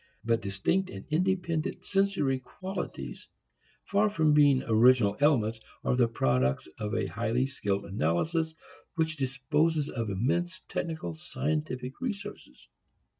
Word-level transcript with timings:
But 0.25 0.41
distinct 0.41 0.89
and 0.89 1.05
independent 1.11 1.85
sensory 1.85 2.39
qualities, 2.39 3.27
far 3.83 4.09
from 4.09 4.33
being 4.33 4.63
original 4.63 5.15
elements, 5.19 5.59
are 5.83 5.95
the 5.95 6.07
products 6.07 6.67
of 6.79 6.95
a 6.95 7.05
highly 7.05 7.45
skilled 7.45 7.85
analysis 7.85 8.55
which 8.95 9.15
disposes 9.17 9.91
of 9.91 10.09
immense 10.09 10.61
technical 10.67 11.13
scientific 11.13 12.01
resources. 12.01 12.67